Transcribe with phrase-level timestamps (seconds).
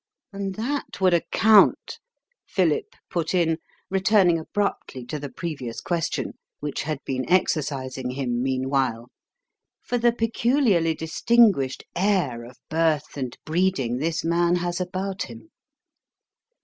[0.33, 1.99] "And that would account,"
[2.47, 3.59] Philip put in,
[3.91, 9.11] returning abruptly to the previous question, which had been exercising him meanwhile,
[9.83, 15.51] "for the peculiarly distinguished air of birth and breeding this man has about him."